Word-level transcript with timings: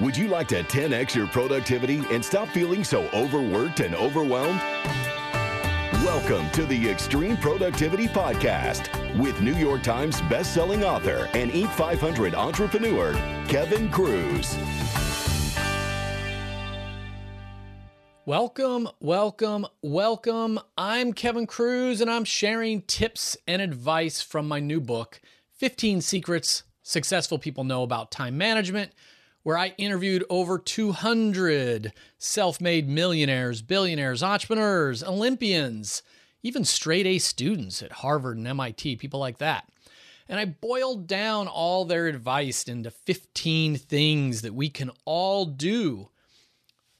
Would 0.00 0.16
you 0.16 0.28
like 0.28 0.46
to 0.48 0.62
10x 0.62 1.16
your 1.16 1.26
productivity 1.26 2.04
and 2.12 2.24
stop 2.24 2.46
feeling 2.50 2.84
so 2.84 3.08
overworked 3.08 3.80
and 3.80 3.96
overwhelmed? 3.96 4.60
Welcome 6.04 6.48
to 6.52 6.64
the 6.66 6.88
Extreme 6.88 7.38
Productivity 7.38 8.06
Podcast 8.06 9.18
with 9.18 9.40
New 9.40 9.56
York 9.56 9.82
Times 9.82 10.20
bestselling 10.22 10.84
author 10.84 11.28
and 11.34 11.50
Inc. 11.50 11.68
500 11.72 12.32
entrepreneur, 12.36 13.12
Kevin 13.48 13.90
Kruse. 13.90 14.56
Welcome, 18.24 18.88
welcome, 19.00 19.66
welcome. 19.82 20.60
I'm 20.78 21.12
Kevin 21.12 21.48
Kruse 21.48 22.00
and 22.00 22.08
I'm 22.08 22.24
sharing 22.24 22.82
tips 22.82 23.36
and 23.48 23.60
advice 23.60 24.22
from 24.22 24.46
my 24.46 24.60
new 24.60 24.80
book, 24.80 25.20
15 25.56 26.02
Secrets 26.02 26.62
Successful 26.84 27.40
People 27.40 27.64
Know 27.64 27.82
About 27.82 28.12
Time 28.12 28.38
Management, 28.38 28.92
where 29.48 29.56
I 29.56 29.72
interviewed 29.78 30.26
over 30.28 30.58
200 30.58 31.94
self 32.18 32.60
made 32.60 32.86
millionaires, 32.86 33.62
billionaires, 33.62 34.22
entrepreneurs, 34.22 35.02
Olympians, 35.02 36.02
even 36.42 36.66
straight 36.66 37.06
A 37.06 37.18
students 37.18 37.82
at 37.82 37.90
Harvard 37.90 38.36
and 38.36 38.46
MIT, 38.46 38.96
people 38.96 39.18
like 39.18 39.38
that. 39.38 39.66
And 40.28 40.38
I 40.38 40.44
boiled 40.44 41.06
down 41.06 41.48
all 41.48 41.86
their 41.86 42.08
advice 42.08 42.64
into 42.64 42.90
15 42.90 43.76
things 43.78 44.42
that 44.42 44.52
we 44.52 44.68
can 44.68 44.90
all 45.06 45.46
do 45.46 46.10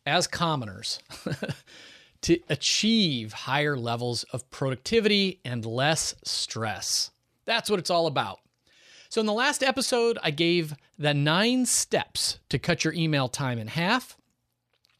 as 0.06 0.26
commoners 0.26 1.00
to 2.22 2.40
achieve 2.48 3.34
higher 3.34 3.76
levels 3.76 4.22
of 4.32 4.48
productivity 4.48 5.38
and 5.44 5.66
less 5.66 6.14
stress. 6.24 7.10
That's 7.44 7.68
what 7.68 7.78
it's 7.78 7.90
all 7.90 8.06
about. 8.06 8.40
So, 9.10 9.20
in 9.20 9.26
the 9.26 9.34
last 9.34 9.62
episode, 9.62 10.18
I 10.22 10.30
gave 10.30 10.74
the 10.98 11.14
nine 11.14 11.64
steps 11.64 12.40
to 12.48 12.58
cut 12.58 12.84
your 12.84 12.92
email 12.92 13.28
time 13.28 13.58
in 13.58 13.68
half. 13.68 14.16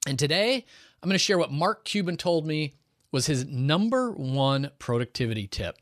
And 0.07 0.19
today, 0.19 0.65
I'm 1.03 1.09
going 1.09 1.15
to 1.15 1.19
share 1.19 1.39
what 1.39 1.51
Mark 1.51 1.85
Cuban 1.85 2.17
told 2.17 2.47
me 2.47 2.75
was 3.11 3.27
his 3.27 3.47
number 3.47 4.13
one 4.13 4.71
productivity 4.79 5.47
tip. 5.47 5.77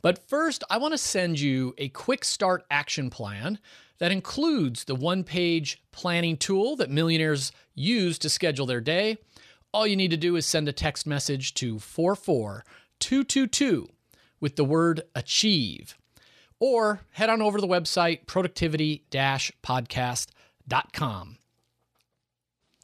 But 0.00 0.28
first, 0.28 0.62
I 0.70 0.78
want 0.78 0.94
to 0.94 0.98
send 0.98 1.40
you 1.40 1.74
a 1.78 1.88
quick 1.90 2.24
start 2.24 2.64
action 2.70 3.10
plan 3.10 3.58
that 3.98 4.12
includes 4.12 4.84
the 4.84 4.94
one 4.94 5.24
page 5.24 5.82
planning 5.90 6.36
tool 6.36 6.76
that 6.76 6.90
millionaires 6.90 7.50
use 7.74 8.18
to 8.20 8.28
schedule 8.28 8.66
their 8.66 8.80
day. 8.80 9.18
All 9.72 9.84
you 9.86 9.96
need 9.96 10.12
to 10.12 10.16
do 10.16 10.36
is 10.36 10.46
send 10.46 10.68
a 10.68 10.72
text 10.72 11.06
message 11.06 11.54
to 11.54 11.78
44222 11.78 13.88
with 14.40 14.56
the 14.56 14.64
word 14.64 15.02
achieve 15.14 15.96
or 16.58 17.00
head 17.12 17.30
on 17.30 17.42
over 17.42 17.58
to 17.58 17.62
the 17.62 17.68
website 17.68 18.26
productivity 18.26 19.04
podcast.com. 19.10 20.28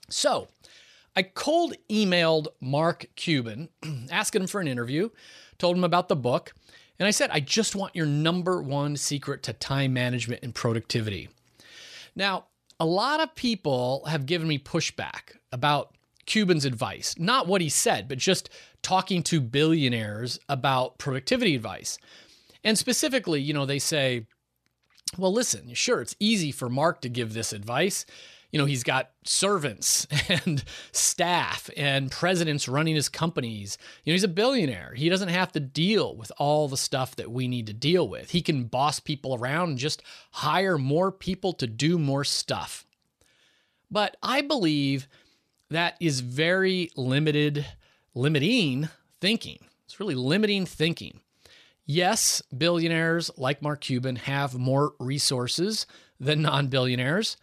So, 0.08 0.48
I 1.14 1.22
cold 1.22 1.74
emailed 1.90 2.48
Mark 2.60 3.06
Cuban, 3.16 3.68
asking 4.10 4.42
him 4.42 4.48
for 4.48 4.60
an 4.60 4.68
interview, 4.68 5.10
told 5.58 5.76
him 5.76 5.84
about 5.84 6.08
the 6.08 6.16
book, 6.16 6.52
and 6.98 7.06
I 7.06 7.10
said, 7.10 7.30
I 7.32 7.40
just 7.40 7.74
want 7.74 7.96
your 7.96 8.06
number 8.06 8.62
one 8.62 8.96
secret 8.96 9.42
to 9.44 9.52
time 9.52 9.92
management 9.92 10.42
and 10.42 10.54
productivity. 10.54 11.28
Now, 12.14 12.46
a 12.78 12.86
lot 12.86 13.20
of 13.20 13.34
people 13.34 14.04
have 14.06 14.26
given 14.26 14.48
me 14.48 14.58
pushback 14.58 15.36
about 15.50 15.94
Cuban's 16.26 16.64
advice, 16.64 17.14
not 17.18 17.46
what 17.46 17.60
he 17.60 17.68
said, 17.68 18.08
but 18.08 18.18
just 18.18 18.48
talking 18.82 19.22
to 19.24 19.40
billionaires 19.40 20.38
about 20.48 20.98
productivity 20.98 21.54
advice. 21.54 21.98
And 22.64 22.78
specifically, 22.78 23.40
you 23.40 23.52
know, 23.52 23.66
they 23.66 23.78
say, 23.78 24.26
well, 25.18 25.32
listen, 25.32 25.74
sure, 25.74 26.00
it's 26.00 26.16
easy 26.18 26.52
for 26.52 26.68
Mark 26.68 27.00
to 27.02 27.08
give 27.08 27.34
this 27.34 27.52
advice. 27.52 28.06
You 28.50 28.58
know, 28.58 28.66
he's 28.66 28.84
got 28.84 29.10
servants 29.24 30.06
and 30.28 30.62
staff 30.92 31.70
and 31.76 32.10
presidents 32.10 32.68
running 32.68 32.94
his 32.94 33.08
companies. 33.08 33.78
You 34.04 34.12
know, 34.12 34.14
he's 34.14 34.24
a 34.24 34.28
billionaire. 34.28 34.92
He 34.94 35.08
doesn't 35.08 35.28
have 35.28 35.52
to 35.52 35.60
deal 35.60 36.16
with 36.16 36.30
all 36.38 36.68
the 36.68 36.76
stuff 36.76 37.16
that 37.16 37.30
we 37.30 37.48
need 37.48 37.66
to 37.66 37.72
deal 37.72 38.06
with. 38.08 38.30
He 38.30 38.42
can 38.42 38.64
boss 38.64 39.00
people 39.00 39.34
around 39.34 39.70
and 39.70 39.78
just 39.78 40.02
hire 40.30 40.78
more 40.78 41.10
people 41.10 41.52
to 41.54 41.66
do 41.66 41.98
more 41.98 42.24
stuff. 42.24 42.86
But 43.90 44.16
I 44.22 44.40
believe 44.40 45.08
that 45.70 45.96
is 46.00 46.20
very 46.20 46.90
limited, 46.96 47.66
limiting 48.14 48.88
thinking. 49.20 49.58
It's 49.84 50.00
really 50.00 50.14
limiting 50.14 50.66
thinking. 50.66 51.20
Yes, 51.84 52.42
billionaires 52.56 53.30
like 53.36 53.62
Mark 53.62 53.80
Cuban 53.80 54.16
have 54.16 54.54
more 54.54 54.94
resources 54.98 55.86
than 56.20 56.42
non 56.42 56.68
billionaires, 56.68 57.36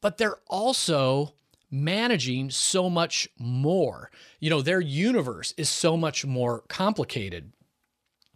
but 0.00 0.18
they're 0.18 0.38
also 0.46 1.34
managing 1.70 2.50
so 2.50 2.88
much 2.90 3.28
more. 3.38 4.10
You 4.40 4.50
know, 4.50 4.62
their 4.62 4.80
universe 4.80 5.54
is 5.56 5.68
so 5.68 5.96
much 5.96 6.24
more 6.24 6.62
complicated. 6.68 7.52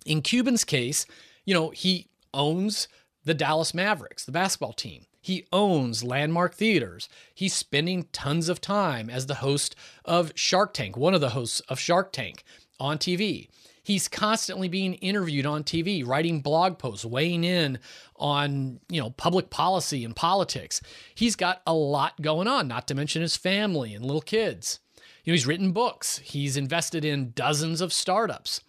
In 0.04 0.22
Cuban's 0.22 0.64
case, 0.64 1.06
you 1.44 1.54
know, 1.54 1.70
he 1.70 2.08
owns 2.34 2.88
the 3.24 3.34
Dallas 3.34 3.74
Mavericks, 3.74 4.24
the 4.24 4.32
basketball 4.32 4.72
team. 4.72 5.06
He 5.20 5.46
owns 5.52 6.02
landmark 6.02 6.54
theaters. 6.54 7.08
He's 7.32 7.54
spending 7.54 8.08
tons 8.12 8.48
of 8.48 8.60
time 8.60 9.08
as 9.08 9.26
the 9.26 9.36
host 9.36 9.76
of 10.04 10.32
Shark 10.34 10.74
Tank, 10.74 10.96
one 10.96 11.14
of 11.14 11.20
the 11.20 11.30
hosts 11.30 11.60
of 11.69 11.78
Shark 11.78 12.12
Tank 12.12 12.42
on 12.80 12.98
TV. 12.98 13.48
He's 13.82 14.06
constantly 14.06 14.69
being 14.69 14.94
interviewed 14.94 15.44
on 15.44 15.65
TV, 15.65 16.06
writing 16.06 16.41
blog 16.41 16.78
posts, 16.78 17.04
weighing 17.04 17.43
in 17.43 17.78
on, 18.16 18.78
you 18.88 19.00
know, 19.00 19.10
public 19.10 19.50
policy 19.50 20.04
and 20.04 20.15
politics. 20.15 20.81
He's 21.15 21.34
got 21.34 21.62
a 21.66 21.75
lot 21.75 22.22
going 22.22 22.47
on, 22.47 22.69
not 22.69 22.87
to 22.88 22.94
mention 22.94 23.22
his 23.22 23.37
family 23.37 23.93
and 23.93 24.04
little 24.04 24.20
kids. 24.20 24.78
You 25.25 25.32
know, 25.32 25.34
he's 25.34 25.47
written 25.47 25.72
books. 25.72 26.19
He's 26.19 26.56
invested 26.56 27.04
in 27.04 27.32
dozens 27.32 27.81
of 27.81 27.93
startups. 27.93 28.60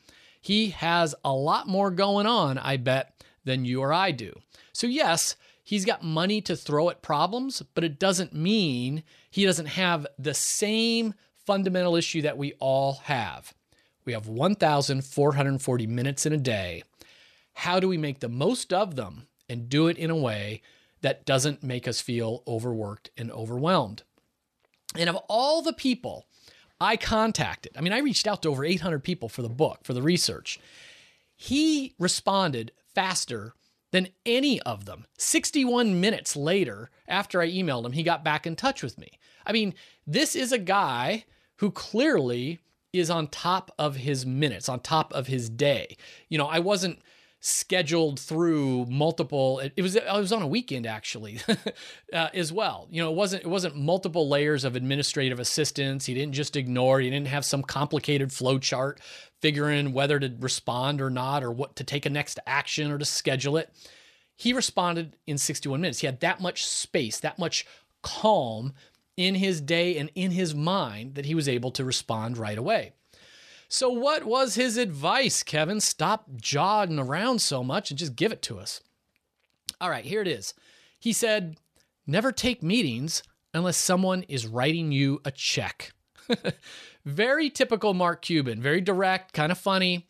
He 0.41 0.72
has 0.72 1.16
a 1.24 1.31
lot 1.34 1.68
more 1.68 1.91
going 1.91 2.25
on, 2.25 2.57
I 2.57 2.78
bet, 2.78 3.24
than 3.45 3.66
you 3.66 3.81
or 3.81 3.94
I 3.94 4.12
do. 4.12 4.34
So, 4.74 4.88
yes, 4.88 5.35
he's 5.63 5.85
got 5.85 6.03
money 6.03 6.41
to 6.41 6.56
throw 6.56 6.90
at 6.90 7.01
problems, 7.01 7.62
but 7.75 7.84
it 7.84 8.00
doesn't 8.00 8.34
mean 8.34 9.03
he 9.30 9.45
doesn't 9.45 9.68
have 9.68 10.07
the 10.18 10.34
same 10.34 11.13
fundamental 11.45 11.95
issue 11.95 12.22
that 12.24 12.38
we 12.38 12.53
all 12.59 13.01
have. 13.03 13.53
We 14.06 14.14
have 14.14 14.28
1,440 14.28 15.88
minutes 15.88 16.25
in 16.25 16.34
a 16.34 16.38
day. 16.38 16.84
How 17.53 17.80
do 17.80 17.88
we 17.88 17.97
make 17.97 18.19
the 18.19 18.30
most 18.30 18.74
of 18.74 18.96
them 18.96 19.28
and 19.47 19.69
do 19.69 19.88
it 19.88 19.97
in 19.97 20.09
a 20.09 20.16
way 20.16 20.62
that 21.02 21.25
doesn't 21.25 21.64
make 21.64 21.88
us 21.88 22.02
feel 22.02 22.44
overworked 22.47 23.12
and 23.18 23.31
overwhelmed? 23.31 24.03
And 24.97 25.09
of 25.09 25.16
all 25.28 25.62
the 25.62 25.74
people 25.74 26.25
I 26.80 26.97
contacted, 26.97 27.78
I 27.78 27.81
mean, 27.81 27.94
I 27.94 28.00
reached 28.00 28.28
out 28.28 28.42
to 28.44 28.50
over 28.50 28.66
800 28.66 29.03
people 29.03 29.30
for 29.30 29.42
the 29.42 29.50
book, 29.50 29.80
for 29.84 29.94
the 29.94 30.02
research. 30.02 30.59
He 31.36 31.94
responded 31.97 32.72
faster 32.94 33.53
than 33.92 34.09
any 34.25 34.59
of 34.62 34.86
them. 34.86 35.06
61 35.18 36.00
minutes 36.00 36.36
later, 36.36 36.90
after 37.08 37.42
I 37.42 37.50
emailed 37.50 37.86
him, 37.86 37.92
he 37.92 38.03
got 38.03 38.24
back 38.24 38.47
in 38.47 38.56
touch 38.56 38.81
with 38.81 38.97
me. 38.97 39.19
I 39.46 39.52
mean, 39.52 39.75
this 40.08 40.36
is 40.36 40.52
a 40.52 40.58
guy 40.58 41.25
who 41.58 41.69
clearly 41.72 42.59
is 42.94 43.09
on 43.09 43.28
top 43.28 43.72
of 43.78 43.96
his 43.98 44.26
minutes, 44.26 44.70
on 44.70 44.80
top 44.80 45.12
of 45.14 45.28
his 45.28 45.50
day. 45.50 45.98
You 46.30 46.38
know, 46.38 46.46
I 46.46 46.59
wasn't 46.59 47.00
scheduled 47.46 48.18
through 48.22 48.86
multiple 48.86 49.59
it, 49.59 49.81
was 49.81 49.98
it 49.98 50.06
was 50.09 50.31
on 50.31 50.42
a 50.42 50.48
weekend 50.48 50.88
actually 50.88 51.42
uh, 52.14 52.30
as 52.34 52.54
well. 52.54 52.88
You 52.90 53.04
know 53.04 53.12
it 53.12 53.16
wasn't 53.16 53.44
it 53.44 53.50
wasn't 53.50 53.76
multiple 53.76 54.30
layers 54.30 54.64
of 54.64 54.78
administrative 54.78 55.42
assistance. 55.42 56.06
He 56.06 56.14
didn't 56.14 56.36
just 56.36 56.56
ignore 56.56 57.02
he 57.02 57.09
didn't 57.09 57.28
have 57.28 57.44
some 57.44 57.62
complicated 57.62 58.31
flow 58.31 58.59
chart 58.59 59.02
figuring 59.42 59.92
whether 59.92 60.22
to 60.22 60.34
respond 60.40 61.02
or 61.02 61.10
not 61.10 61.44
or 61.44 61.52
what 61.52 61.75
to 61.75 61.84
take 61.84 62.06
a 62.06 62.10
next 62.10 62.40
action 62.48 62.90
or 62.90 62.98
to 62.98 63.04
schedule 63.04 63.58
it. 63.58 63.70
He 64.38 64.54
responded 64.54 65.18
in 65.28 65.38
61 65.38 65.81
minutes. 65.81 66.00
He 66.00 66.08
had 66.08 66.22
that 66.22 66.40
much 66.40 66.66
space 66.66 67.20
that 67.20 67.38
much 67.38 67.66
calm 68.02 68.74
in 69.18 69.36
his 69.36 69.62
day 69.62 69.98
and 69.98 70.10
in 70.15 70.31
his 70.31 70.56
mind 70.56 71.15
that 71.15 71.25
he 71.25 71.36
was 71.36 71.48
able 71.48 71.71
to 71.71 71.86
respond 71.86 72.38
right 72.38 72.57
away. 72.57 72.94
So, 73.68 73.89
what 73.89 74.24
was 74.24 74.56
his 74.56 74.77
advice, 74.77 75.42
Kevin? 75.42 75.80
Stop 75.80 76.30
jogging 76.36 77.00
around 77.00 77.39
so 77.39 77.63
much 77.63 77.89
and 77.89 77.98
just 77.98 78.15
give 78.15 78.31
it 78.31 78.42
to 78.44 78.60
us. 78.60 78.81
All 79.81 79.89
right, 79.89 80.06
here 80.06 80.21
it 80.21 80.27
is. 80.27 80.54
He 81.00 81.12
said, 81.12 81.57
Never 82.06 82.31
take 82.31 82.62
meetings 82.62 83.24
unless 83.54 83.77
someone 83.77 84.24
is 84.24 84.45
writing 84.45 84.92
you 84.92 85.21
a 85.25 85.31
check. 85.31 85.92
very 87.06 87.50
typical 87.50 87.94
Mark 87.94 88.21
Cuban, 88.21 88.62
very 88.62 88.81
direct, 88.81 89.33
kind 89.33 89.51
of 89.51 89.57
funny. 89.57 90.07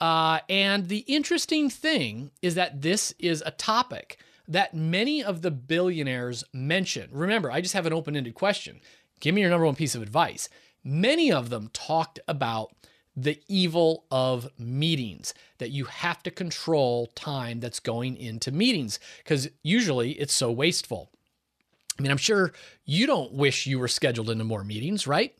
Uh, 0.00 0.40
and 0.48 0.88
the 0.88 1.04
interesting 1.06 1.70
thing 1.70 2.30
is 2.42 2.54
that 2.54 2.82
this 2.82 3.14
is 3.18 3.42
a 3.46 3.50
topic 3.50 4.18
that 4.48 4.74
many 4.74 5.22
of 5.22 5.42
the 5.42 5.50
billionaires 5.50 6.44
mention. 6.52 7.08
Remember, 7.12 7.50
I 7.50 7.60
just 7.60 7.74
have 7.74 7.86
an 7.86 7.92
open 7.92 8.16
ended 8.16 8.34
question. 8.34 8.80
Give 9.20 9.34
me 9.34 9.40
your 9.40 9.50
number 9.50 9.66
one 9.66 9.74
piece 9.74 9.94
of 9.94 10.02
advice. 10.02 10.48
Many 10.84 11.32
of 11.32 11.50
them 11.50 11.70
talked 11.72 12.20
about 12.28 12.72
the 13.16 13.40
evil 13.48 14.04
of 14.10 14.46
meetings, 14.58 15.32
that 15.56 15.70
you 15.70 15.86
have 15.86 16.22
to 16.22 16.30
control 16.30 17.06
time 17.14 17.60
that's 17.60 17.80
going 17.80 18.16
into 18.16 18.52
meetings 18.52 19.00
because 19.18 19.48
usually 19.62 20.12
it's 20.12 20.34
so 20.34 20.52
wasteful. 20.52 21.10
I 21.98 22.02
mean, 22.02 22.10
I'm 22.10 22.18
sure 22.18 22.52
you 22.84 23.06
don't 23.06 23.32
wish 23.32 23.66
you 23.66 23.78
were 23.78 23.88
scheduled 23.88 24.28
into 24.28 24.44
more 24.44 24.64
meetings, 24.64 25.06
right? 25.06 25.34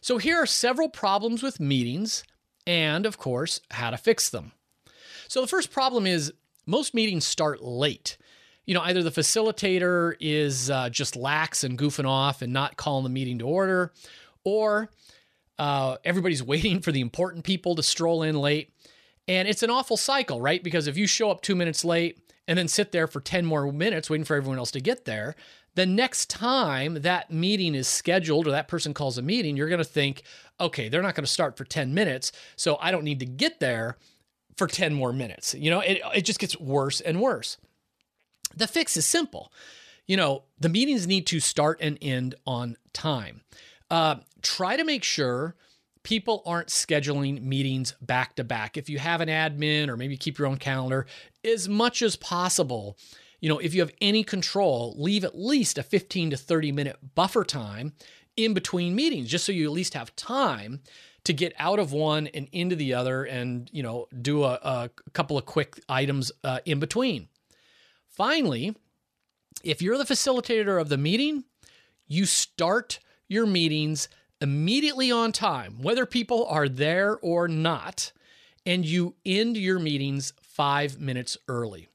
So 0.00 0.16
here 0.16 0.36
are 0.36 0.46
several 0.46 0.88
problems 0.88 1.42
with 1.42 1.60
meetings 1.60 2.24
and, 2.66 3.04
of 3.04 3.18
course, 3.18 3.60
how 3.72 3.90
to 3.90 3.98
fix 3.98 4.30
them. 4.30 4.52
So 5.28 5.42
the 5.42 5.46
first 5.46 5.70
problem 5.70 6.06
is 6.06 6.32
most 6.66 6.94
meetings 6.94 7.24
start 7.24 7.62
late. 7.62 8.18
You 8.64 8.74
know, 8.74 8.82
either 8.82 9.02
the 9.02 9.10
facilitator 9.10 10.14
is 10.20 10.70
uh, 10.70 10.90
just 10.90 11.14
lax 11.14 11.62
and 11.62 11.78
goofing 11.78 12.08
off 12.08 12.42
and 12.42 12.52
not 12.52 12.76
calling 12.76 13.04
the 13.04 13.10
meeting 13.10 13.38
to 13.38 13.46
order, 13.46 13.92
or 14.44 14.90
uh, 15.58 15.96
everybody's 16.04 16.42
waiting 16.42 16.80
for 16.80 16.92
the 16.92 17.00
important 17.00 17.44
people 17.44 17.76
to 17.76 17.82
stroll 17.82 18.22
in 18.22 18.36
late. 18.36 18.72
And 19.28 19.48
it's 19.48 19.62
an 19.62 19.70
awful 19.70 19.96
cycle, 19.96 20.40
right? 20.40 20.62
Because 20.62 20.86
if 20.86 20.96
you 20.96 21.06
show 21.06 21.30
up 21.30 21.42
two 21.42 21.56
minutes 21.56 21.84
late 21.84 22.18
and 22.46 22.58
then 22.58 22.68
sit 22.68 22.92
there 22.92 23.06
for 23.06 23.20
10 23.20 23.44
more 23.44 23.72
minutes 23.72 24.08
waiting 24.08 24.24
for 24.24 24.36
everyone 24.36 24.58
else 24.58 24.70
to 24.72 24.80
get 24.80 25.04
there, 25.04 25.34
the 25.74 25.86
next 25.86 26.30
time 26.30 27.02
that 27.02 27.30
meeting 27.30 27.74
is 27.74 27.86
scheduled 27.86 28.46
or 28.46 28.50
that 28.50 28.68
person 28.68 28.94
calls 28.94 29.18
a 29.18 29.22
meeting, 29.22 29.56
you're 29.56 29.68
going 29.68 29.78
to 29.78 29.84
think, 29.84 30.22
okay, 30.58 30.88
they're 30.88 31.02
not 31.02 31.14
going 31.14 31.24
to 31.24 31.30
start 31.30 31.56
for 31.56 31.64
10 31.64 31.92
minutes. 31.92 32.32
So 32.56 32.78
I 32.80 32.90
don't 32.90 33.04
need 33.04 33.20
to 33.20 33.26
get 33.26 33.60
there 33.60 33.96
for 34.56 34.66
10 34.66 34.94
more 34.94 35.12
minutes. 35.12 35.54
You 35.54 35.70
know, 35.70 35.80
it, 35.80 36.00
it 36.14 36.22
just 36.22 36.38
gets 36.38 36.58
worse 36.58 37.00
and 37.00 37.20
worse. 37.20 37.58
The 38.54 38.66
fix 38.66 38.96
is 38.96 39.06
simple. 39.06 39.52
You 40.06 40.16
know, 40.16 40.44
the 40.58 40.68
meetings 40.68 41.06
need 41.06 41.26
to 41.28 41.40
start 41.40 41.78
and 41.80 41.98
end 42.00 42.34
on 42.46 42.76
time. 42.92 43.42
Uh, 43.90 44.16
try 44.42 44.76
to 44.76 44.84
make 44.84 45.04
sure 45.04 45.56
people 46.02 46.42
aren't 46.46 46.68
scheduling 46.68 47.42
meetings 47.42 47.94
back 48.00 48.36
to 48.36 48.44
back. 48.44 48.76
If 48.76 48.88
you 48.88 48.98
have 48.98 49.20
an 49.20 49.28
admin 49.28 49.88
or 49.88 49.96
maybe 49.96 50.16
keep 50.16 50.38
your 50.38 50.46
own 50.46 50.56
calendar, 50.56 51.06
as 51.44 51.68
much 51.68 52.00
as 52.00 52.14
possible, 52.16 52.96
you 53.40 53.48
know, 53.48 53.58
if 53.58 53.74
you 53.74 53.80
have 53.80 53.92
any 54.00 54.22
control, 54.22 54.94
leave 54.96 55.24
at 55.24 55.36
least 55.36 55.78
a 55.78 55.82
15 55.82 56.30
to 56.30 56.36
30 56.36 56.72
minute 56.72 56.96
buffer 57.14 57.44
time 57.44 57.92
in 58.36 58.54
between 58.54 58.94
meetings, 58.94 59.28
just 59.28 59.44
so 59.44 59.52
you 59.52 59.66
at 59.66 59.72
least 59.72 59.94
have 59.94 60.14
time 60.16 60.80
to 61.24 61.32
get 61.32 61.52
out 61.58 61.78
of 61.78 61.92
one 61.92 62.28
and 62.28 62.48
into 62.52 62.76
the 62.76 62.94
other 62.94 63.24
and, 63.24 63.68
you 63.72 63.82
know, 63.82 64.06
do 64.22 64.44
a, 64.44 64.54
a 64.62 64.90
couple 65.12 65.36
of 65.36 65.44
quick 65.44 65.80
items 65.88 66.30
uh, 66.44 66.60
in 66.64 66.78
between. 66.78 67.28
Finally, 68.08 68.76
if 69.64 69.82
you're 69.82 69.98
the 69.98 70.04
facilitator 70.04 70.80
of 70.80 70.88
the 70.88 70.96
meeting, 70.96 71.44
you 72.06 72.26
start 72.26 73.00
your 73.28 73.46
meetings 73.46 74.08
immediately 74.40 75.10
on 75.10 75.32
time, 75.32 75.82
whether 75.82 76.06
people 76.06 76.46
are 76.46 76.68
there 76.68 77.18
or 77.18 77.48
not, 77.48 78.12
and 78.64 78.84
you 78.84 79.14
end 79.24 79.56
your 79.56 79.78
meetings 79.78 80.32
five 80.40 81.00
minutes 81.00 81.36
early. 81.48 81.88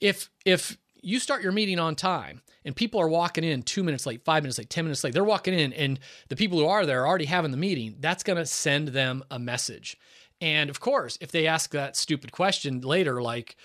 If 0.00 0.30
if 0.44 0.78
you 1.02 1.18
start 1.18 1.42
your 1.42 1.52
meeting 1.52 1.78
on 1.78 1.94
time 1.94 2.40
and 2.64 2.74
people 2.74 3.00
are 3.00 3.08
walking 3.08 3.44
in 3.44 3.62
two 3.62 3.82
minutes 3.82 4.06
late, 4.06 4.24
five 4.24 4.42
minutes 4.42 4.58
late, 4.58 4.70
10 4.70 4.84
minutes 4.84 5.04
late, 5.04 5.12
they're 5.12 5.24
walking 5.24 5.52
in 5.52 5.72
and 5.72 5.98
the 6.28 6.36
people 6.36 6.58
who 6.58 6.66
are 6.66 6.86
there 6.86 7.02
are 7.02 7.08
already 7.08 7.24
having 7.24 7.50
the 7.50 7.56
meeting, 7.56 7.96
that's 8.00 8.22
going 8.22 8.38
to 8.38 8.46
send 8.46 8.88
them 8.88 9.22
a 9.30 9.38
message. 9.38 9.96
And 10.40 10.70
of 10.70 10.80
course, 10.80 11.18
if 11.20 11.30
they 11.30 11.46
ask 11.46 11.70
that 11.70 11.96
stupid 11.96 12.32
question 12.32 12.80
later, 12.80 13.20
like, 13.20 13.56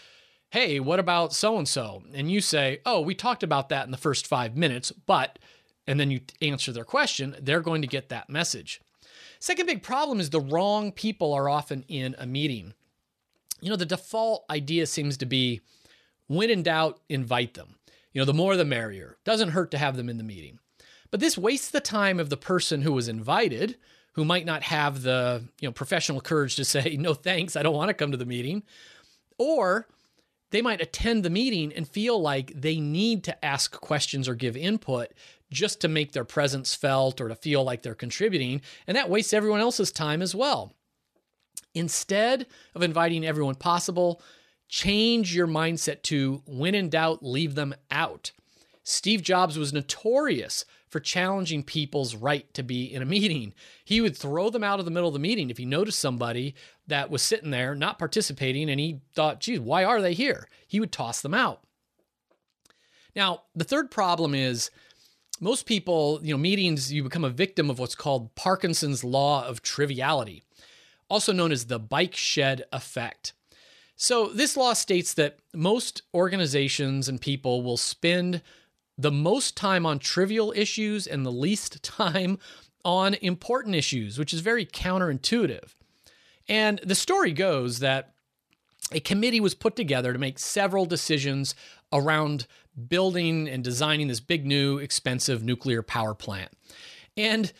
hey, 0.49 0.79
what 0.79 0.99
about 0.99 1.33
so 1.33 1.57
and 1.57 1.67
so? 1.67 2.03
And 2.13 2.31
you 2.31 2.41
say, 2.41 2.79
oh, 2.85 3.01
we 3.01 3.15
talked 3.15 3.43
about 3.43 3.69
that 3.69 3.85
in 3.85 3.91
the 3.91 3.97
first 3.97 4.27
five 4.27 4.55
minutes, 4.55 4.91
but, 4.91 5.39
and 5.85 5.99
then 5.99 6.11
you 6.11 6.21
answer 6.41 6.71
their 6.71 6.85
question, 6.85 7.35
they're 7.39 7.61
going 7.61 7.81
to 7.81 7.87
get 7.87 8.09
that 8.09 8.29
message. 8.29 8.81
Second 9.39 9.67
big 9.67 9.83
problem 9.83 10.19
is 10.19 10.29
the 10.29 10.39
wrong 10.39 10.91
people 10.91 11.33
are 11.33 11.49
often 11.49 11.83
in 11.87 12.15
a 12.17 12.25
meeting. 12.25 12.73
You 13.59 13.69
know, 13.69 13.75
the 13.75 13.85
default 13.85 14.45
idea 14.49 14.85
seems 14.85 15.17
to 15.17 15.25
be 15.25 15.61
when 16.27 16.49
in 16.49 16.63
doubt, 16.63 16.99
invite 17.09 17.53
them. 17.53 17.75
You 18.13 18.21
know, 18.21 18.25
the 18.25 18.33
more 18.33 18.55
the 18.55 18.65
merrier. 18.65 19.17
Doesn't 19.23 19.49
hurt 19.49 19.71
to 19.71 19.77
have 19.77 19.95
them 19.95 20.09
in 20.09 20.17
the 20.17 20.23
meeting. 20.23 20.59
But 21.11 21.19
this 21.19 21.37
wastes 21.37 21.69
the 21.69 21.79
time 21.79 22.19
of 22.19 22.29
the 22.29 22.37
person 22.37 22.81
who 22.81 22.93
was 22.93 23.07
invited, 23.07 23.77
who 24.13 24.25
might 24.25 24.45
not 24.45 24.63
have 24.63 25.03
the, 25.03 25.43
you 25.61 25.67
know, 25.67 25.71
professional 25.71 26.19
courage 26.21 26.55
to 26.55 26.65
say, 26.65 26.97
"No, 26.99 27.13
thanks, 27.13 27.55
I 27.55 27.63
don't 27.63 27.75
want 27.75 27.89
to 27.89 27.93
come 27.93 28.11
to 28.11 28.17
the 28.17 28.25
meeting." 28.25 28.63
Or 29.37 29.87
they 30.49 30.61
might 30.61 30.81
attend 30.81 31.23
the 31.23 31.29
meeting 31.29 31.71
and 31.73 31.87
feel 31.87 32.19
like 32.19 32.51
they 32.55 32.79
need 32.79 33.23
to 33.25 33.45
ask 33.45 33.79
questions 33.79 34.27
or 34.27 34.35
give 34.35 34.57
input 34.57 35.09
just 35.51 35.79
to 35.81 35.87
make 35.87 36.11
their 36.11 36.25
presence 36.25 36.73
felt 36.73 37.21
or 37.21 37.27
to 37.27 37.35
feel 37.35 37.63
like 37.63 37.81
they're 37.83 37.95
contributing, 37.95 38.61
and 38.85 38.97
that 38.97 39.09
wastes 39.09 39.33
everyone 39.33 39.59
else's 39.61 39.91
time 39.91 40.21
as 40.21 40.33
well. 40.33 40.73
Instead 41.73 42.47
of 42.75 42.81
inviting 42.81 43.25
everyone 43.25 43.55
possible, 43.55 44.21
change 44.67 45.35
your 45.35 45.47
mindset 45.47 46.01
to 46.03 46.41
when 46.45 46.75
in 46.75 46.89
doubt, 46.89 47.23
leave 47.23 47.55
them 47.55 47.75
out. 47.91 48.31
Steve 48.83 49.21
Jobs 49.21 49.57
was 49.57 49.73
notorious 49.73 50.65
for 50.87 50.99
challenging 50.99 51.63
people's 51.63 52.15
right 52.15 52.53
to 52.53 52.63
be 52.63 52.85
in 52.85 53.01
a 53.01 53.05
meeting. 53.05 53.53
He 53.83 53.99
would 53.99 54.15
throw 54.15 54.49
them 54.49 54.63
out 54.63 54.79
of 54.79 54.85
the 54.85 54.91
middle 54.91 55.09
of 55.09 55.13
the 55.13 55.19
meeting 55.19 55.49
if 55.49 55.57
he 55.57 55.65
noticed 55.65 55.99
somebody 55.99 56.55
that 56.87 57.09
was 57.09 57.21
sitting 57.21 57.51
there 57.51 57.75
not 57.75 57.99
participating 57.99 58.69
and 58.69 58.79
he 58.79 59.01
thought, 59.13 59.41
geez, 59.41 59.59
why 59.59 59.83
are 59.83 60.01
they 60.01 60.13
here? 60.13 60.47
He 60.65 60.79
would 60.79 60.91
toss 60.91 61.21
them 61.21 61.33
out. 61.33 61.61
Now, 63.15 63.43
the 63.55 63.65
third 63.65 63.91
problem 63.91 64.33
is 64.33 64.71
most 65.39 65.65
people, 65.65 66.19
you 66.23 66.33
know, 66.33 66.37
meetings, 66.37 66.91
you 66.91 67.03
become 67.03 67.25
a 67.25 67.29
victim 67.29 67.69
of 67.69 67.79
what's 67.79 67.95
called 67.95 68.33
Parkinson's 68.35 69.03
law 69.03 69.45
of 69.45 69.61
triviality, 69.61 70.43
also 71.09 71.33
known 71.33 71.51
as 71.51 71.65
the 71.65 71.79
bike 71.79 72.15
shed 72.15 72.63
effect. 72.71 73.33
So, 73.99 74.27
this 74.27 74.55
law 74.55 74.73
states 74.73 75.15
that 75.15 75.39
most 75.55 76.03
organizations 76.13 77.09
and 77.09 77.19
people 77.19 77.63
will 77.63 77.77
spend 77.77 78.43
the 78.95 79.11
most 79.11 79.57
time 79.57 79.87
on 79.87 79.97
trivial 79.97 80.53
issues 80.55 81.07
and 81.07 81.25
the 81.25 81.31
least 81.31 81.81
time 81.83 82.37
on 82.85 83.15
important 83.15 83.75
issues, 83.75 84.19
which 84.19 84.33
is 84.33 84.41
very 84.41 84.67
counterintuitive. 84.67 85.73
And 86.47 86.79
the 86.83 86.95
story 86.95 87.33
goes 87.33 87.79
that 87.79 88.13
a 88.91 88.99
committee 88.99 89.39
was 89.39 89.55
put 89.55 89.75
together 89.75 90.13
to 90.13 90.19
make 90.19 90.37
several 90.37 90.85
decisions 90.85 91.55
around 91.91 92.45
building 92.87 93.49
and 93.49 93.63
designing 93.63 94.07
this 94.07 94.19
big 94.19 94.45
new 94.45 94.77
expensive 94.77 95.43
nuclear 95.43 95.81
power 95.81 96.13
plant. 96.13 96.51
And 97.17 97.51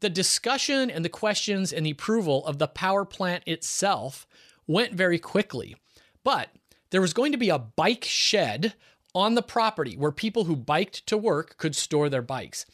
the 0.00 0.10
discussion 0.10 0.90
and 0.90 1.04
the 1.04 1.08
questions 1.08 1.72
and 1.72 1.86
the 1.86 1.92
approval 1.92 2.44
of 2.46 2.58
the 2.58 2.66
power 2.66 3.04
plant 3.04 3.44
itself 3.46 4.26
went 4.66 4.92
very 4.92 5.18
quickly. 5.18 5.76
But 6.24 6.50
there 6.90 7.00
was 7.00 7.12
going 7.12 7.32
to 7.32 7.38
be 7.38 7.50
a 7.50 7.58
bike 7.58 8.04
shed 8.04 8.74
on 9.14 9.34
the 9.34 9.42
property 9.42 9.96
where 9.96 10.10
people 10.10 10.44
who 10.44 10.56
biked 10.56 11.06
to 11.06 11.16
work 11.16 11.56
could 11.56 11.76
store 11.76 12.08
their 12.08 12.22
bikes. 12.22 12.66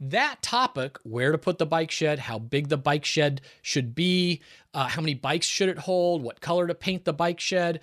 That 0.00 0.42
topic, 0.42 0.98
where 1.04 1.30
to 1.30 1.38
put 1.38 1.58
the 1.58 1.66
bike 1.66 1.92
shed, 1.92 2.18
how 2.18 2.38
big 2.40 2.68
the 2.68 2.76
bike 2.76 3.04
shed 3.04 3.40
should 3.62 3.94
be, 3.94 4.42
uh, 4.74 4.88
how 4.88 5.00
many 5.00 5.14
bikes 5.14 5.46
should 5.46 5.68
it 5.68 5.78
hold, 5.78 6.22
what 6.22 6.40
color 6.40 6.66
to 6.66 6.74
paint 6.74 7.04
the 7.04 7.12
bike 7.12 7.38
shed, 7.38 7.80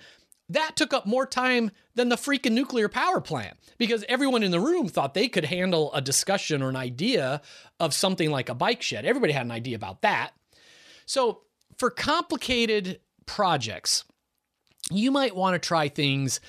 that 0.48 0.76
took 0.76 0.92
up 0.92 1.06
more 1.06 1.24
time 1.24 1.70
than 1.94 2.10
the 2.10 2.16
freaking 2.16 2.52
nuclear 2.52 2.88
power 2.88 3.20
plant 3.20 3.56
because 3.78 4.04
everyone 4.08 4.42
in 4.42 4.50
the 4.50 4.60
room 4.60 4.88
thought 4.88 5.14
they 5.14 5.28
could 5.28 5.46
handle 5.46 5.92
a 5.94 6.00
discussion 6.00 6.62
or 6.62 6.68
an 6.68 6.76
idea 6.76 7.40
of 7.80 7.94
something 7.94 8.30
like 8.30 8.50
a 8.50 8.54
bike 8.54 8.82
shed. 8.82 9.06
Everybody 9.06 9.32
had 9.32 9.46
an 9.46 9.52
idea 9.52 9.76
about 9.76 10.02
that. 10.02 10.32
So, 11.06 11.42
for 11.78 11.90
complicated 11.90 13.00
projects, 13.24 14.04
you 14.90 15.10
might 15.10 15.36
want 15.36 15.54
to 15.54 15.66
try 15.66 15.88
things 15.88 16.40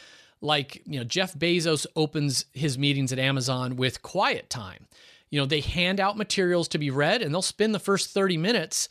like, 0.41 0.81
you 0.85 0.99
know, 0.99 1.05
Jeff 1.05 1.33
Bezos 1.33 1.85
opens 1.95 2.45
his 2.53 2.77
meetings 2.77 3.13
at 3.13 3.19
Amazon 3.19 3.75
with 3.75 4.01
quiet 4.01 4.49
time. 4.49 4.87
You 5.29 5.39
know, 5.39 5.45
they 5.45 5.61
hand 5.61 5.99
out 5.99 6.17
materials 6.17 6.67
to 6.69 6.77
be 6.77 6.91
read 6.91 7.21
and 7.21 7.33
they'll 7.33 7.41
spend 7.41 7.73
the 7.73 7.79
first 7.79 8.09
30 8.09 8.37
minutes 8.37 8.89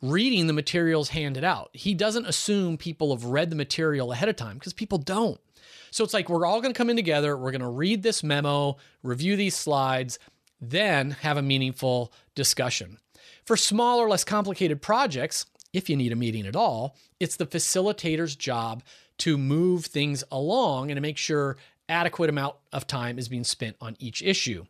reading 0.00 0.46
the 0.46 0.52
materials 0.52 1.10
handed 1.10 1.44
out. 1.44 1.70
He 1.72 1.94
doesn't 1.94 2.26
assume 2.26 2.76
people 2.76 3.14
have 3.14 3.24
read 3.24 3.50
the 3.50 3.56
material 3.56 4.12
ahead 4.12 4.28
of 4.28 4.36
time 4.36 4.58
because 4.58 4.72
people 4.72 4.98
don't. 4.98 5.40
So 5.90 6.04
it's 6.04 6.14
like 6.14 6.28
we're 6.28 6.46
all 6.46 6.60
going 6.60 6.72
to 6.72 6.78
come 6.78 6.90
in 6.90 6.96
together, 6.96 7.36
we're 7.36 7.52
going 7.52 7.60
to 7.60 7.68
read 7.68 8.02
this 8.02 8.22
memo, 8.22 8.76
review 9.02 9.36
these 9.36 9.56
slides, 9.56 10.18
then 10.60 11.12
have 11.12 11.36
a 11.36 11.42
meaningful 11.42 12.12
discussion. 12.34 12.98
For 13.44 13.56
smaller, 13.56 14.08
less 14.08 14.24
complicated 14.24 14.82
projects, 14.82 15.46
if 15.74 15.90
you 15.90 15.96
need 15.96 16.12
a 16.12 16.16
meeting 16.16 16.46
at 16.46 16.56
all, 16.56 16.96
it's 17.20 17.36
the 17.36 17.44
facilitator's 17.44 18.36
job 18.36 18.82
to 19.18 19.36
move 19.36 19.84
things 19.84 20.24
along 20.32 20.90
and 20.90 20.96
to 20.96 21.02
make 21.02 21.18
sure 21.18 21.56
adequate 21.88 22.30
amount 22.30 22.56
of 22.72 22.86
time 22.86 23.18
is 23.18 23.28
being 23.28 23.44
spent 23.44 23.76
on 23.80 23.96
each 23.98 24.22
issue. 24.22 24.64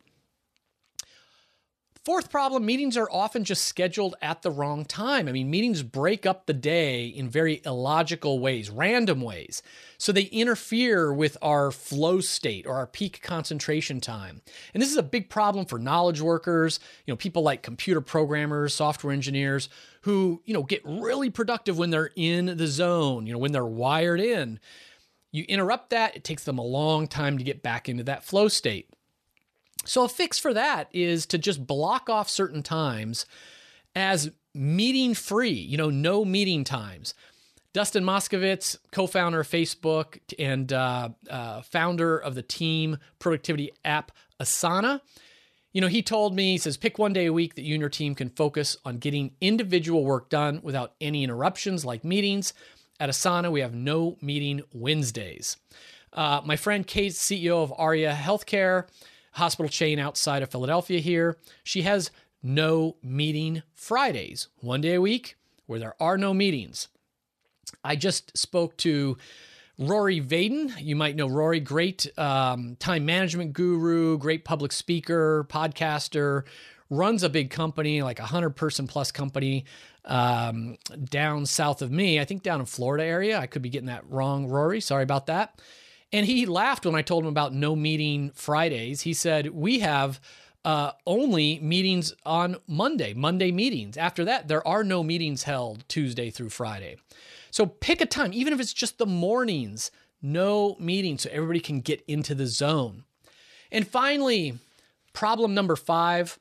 Fourth 2.04 2.28
problem 2.28 2.66
meetings 2.66 2.98
are 2.98 3.08
often 3.10 3.44
just 3.44 3.64
scheduled 3.64 4.14
at 4.20 4.42
the 4.42 4.50
wrong 4.50 4.84
time. 4.84 5.26
I 5.26 5.32
mean, 5.32 5.48
meetings 5.48 5.82
break 5.82 6.26
up 6.26 6.44
the 6.44 6.52
day 6.52 7.06
in 7.06 7.30
very 7.30 7.62
illogical 7.64 8.40
ways, 8.40 8.68
random 8.68 9.22
ways. 9.22 9.62
So 9.96 10.12
they 10.12 10.24
interfere 10.24 11.14
with 11.14 11.38
our 11.40 11.70
flow 11.70 12.20
state 12.20 12.66
or 12.66 12.74
our 12.74 12.86
peak 12.86 13.22
concentration 13.22 14.02
time. 14.02 14.42
And 14.74 14.82
this 14.82 14.90
is 14.90 14.98
a 14.98 15.02
big 15.02 15.30
problem 15.30 15.64
for 15.64 15.78
knowledge 15.78 16.20
workers, 16.20 16.78
you 17.06 17.12
know, 17.12 17.16
people 17.16 17.42
like 17.42 17.62
computer 17.62 18.02
programmers, 18.02 18.74
software 18.74 19.14
engineers 19.14 19.70
who, 20.02 20.42
you 20.44 20.52
know, 20.52 20.62
get 20.62 20.82
really 20.84 21.30
productive 21.30 21.78
when 21.78 21.88
they're 21.88 22.10
in 22.16 22.58
the 22.58 22.66
zone, 22.66 23.26
you 23.26 23.32
know, 23.32 23.38
when 23.38 23.52
they're 23.52 23.64
wired 23.64 24.20
in. 24.20 24.60
You 25.32 25.44
interrupt 25.48 25.88
that, 25.88 26.16
it 26.16 26.22
takes 26.22 26.44
them 26.44 26.58
a 26.58 26.62
long 26.62 27.08
time 27.08 27.38
to 27.38 27.44
get 27.44 27.62
back 27.62 27.88
into 27.88 28.04
that 28.04 28.24
flow 28.24 28.48
state. 28.48 28.90
So, 29.86 30.04
a 30.04 30.08
fix 30.08 30.38
for 30.38 30.54
that 30.54 30.88
is 30.92 31.26
to 31.26 31.38
just 31.38 31.66
block 31.66 32.08
off 32.08 32.28
certain 32.28 32.62
times 32.62 33.26
as 33.94 34.30
meeting 34.54 35.14
free, 35.14 35.50
you 35.50 35.76
know, 35.76 35.90
no 35.90 36.24
meeting 36.24 36.64
times. 36.64 37.14
Dustin 37.72 38.04
Moskovitz, 38.04 38.76
co 38.92 39.06
founder 39.06 39.40
of 39.40 39.48
Facebook 39.48 40.20
and 40.38 40.72
uh, 40.72 41.08
uh, 41.28 41.62
founder 41.62 42.16
of 42.16 42.34
the 42.34 42.42
team 42.42 42.98
productivity 43.18 43.72
app 43.84 44.12
Asana, 44.40 45.00
you 45.74 45.80
know, 45.80 45.88
he 45.88 46.02
told 46.02 46.36
me, 46.36 46.52
he 46.52 46.58
says, 46.58 46.76
pick 46.76 46.98
one 46.98 47.12
day 47.12 47.26
a 47.26 47.32
week 47.32 47.56
that 47.56 47.62
you 47.62 47.74
and 47.74 47.80
your 47.80 47.90
team 47.90 48.14
can 48.14 48.30
focus 48.30 48.76
on 48.84 48.98
getting 48.98 49.32
individual 49.40 50.04
work 50.04 50.28
done 50.30 50.60
without 50.62 50.94
any 51.00 51.24
interruptions 51.24 51.84
like 51.84 52.04
meetings. 52.04 52.54
At 53.00 53.10
Asana, 53.10 53.50
we 53.50 53.60
have 53.60 53.74
no 53.74 54.16
meeting 54.20 54.62
Wednesdays. 54.72 55.56
Uh, 56.12 56.40
my 56.44 56.54
friend 56.54 56.86
Kate, 56.86 57.10
CEO 57.12 57.60
of 57.60 57.74
Aria 57.76 58.14
Healthcare, 58.14 58.86
hospital 59.34 59.68
chain 59.68 59.98
outside 59.98 60.42
of 60.42 60.50
Philadelphia 60.50 61.00
here, 61.00 61.36
she 61.62 61.82
has 61.82 62.10
no 62.42 62.96
meeting 63.02 63.62
Fridays, 63.74 64.48
one 64.60 64.80
day 64.80 64.94
a 64.94 65.00
week 65.00 65.36
where 65.66 65.78
there 65.78 65.94
are 66.00 66.18
no 66.18 66.34
meetings. 66.34 66.88
I 67.82 67.96
just 67.96 68.36
spoke 68.36 68.76
to 68.78 69.16
Rory 69.78 70.20
Vaden. 70.20 70.72
You 70.80 70.94
might 70.96 71.16
know 71.16 71.26
Rory, 71.26 71.60
great 71.60 72.06
um, 72.18 72.76
time 72.76 73.04
management 73.06 73.52
guru, 73.54 74.18
great 74.18 74.44
public 74.44 74.72
speaker, 74.72 75.46
podcaster, 75.48 76.44
runs 76.90 77.22
a 77.22 77.28
big 77.28 77.50
company, 77.50 78.02
like 78.02 78.18
a 78.18 78.22
100 78.22 78.50
person 78.50 78.86
plus 78.86 79.10
company 79.10 79.64
um, 80.04 80.76
down 81.04 81.46
south 81.46 81.82
of 81.82 81.90
me. 81.90 82.20
I 82.20 82.24
think 82.24 82.42
down 82.42 82.60
in 82.60 82.66
Florida 82.66 83.04
area. 83.04 83.38
I 83.38 83.46
could 83.46 83.62
be 83.62 83.70
getting 83.70 83.88
that 83.88 84.08
wrong, 84.08 84.46
Rory. 84.46 84.80
Sorry 84.80 85.02
about 85.02 85.26
that. 85.26 85.58
And 86.14 86.26
he 86.26 86.46
laughed 86.46 86.86
when 86.86 86.94
I 86.94 87.02
told 87.02 87.24
him 87.24 87.28
about 87.28 87.52
no 87.52 87.74
meeting 87.74 88.30
Fridays. 88.36 89.00
He 89.00 89.12
said, 89.12 89.48
We 89.48 89.80
have 89.80 90.20
uh, 90.64 90.92
only 91.08 91.58
meetings 91.58 92.14
on 92.24 92.54
Monday, 92.68 93.14
Monday 93.14 93.50
meetings. 93.50 93.96
After 93.96 94.24
that, 94.26 94.46
there 94.46 94.64
are 94.64 94.84
no 94.84 95.02
meetings 95.02 95.42
held 95.42 95.82
Tuesday 95.88 96.30
through 96.30 96.50
Friday. 96.50 96.98
So 97.50 97.66
pick 97.66 98.00
a 98.00 98.06
time, 98.06 98.32
even 98.32 98.52
if 98.52 98.60
it's 98.60 98.72
just 98.72 98.98
the 98.98 99.06
mornings, 99.06 99.90
no 100.22 100.76
meetings 100.78 101.22
so 101.22 101.30
everybody 101.32 101.58
can 101.58 101.80
get 101.80 102.04
into 102.06 102.32
the 102.36 102.46
zone. 102.46 103.02
And 103.72 103.84
finally, 103.84 104.60
problem 105.14 105.52
number 105.52 105.74
five 105.74 106.38